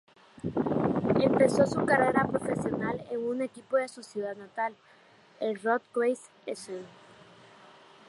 [1.19, 4.75] Empezó su carrera profesional en un equipo de su ciudad natal,
[5.39, 6.87] el Rot-Weiss Essen.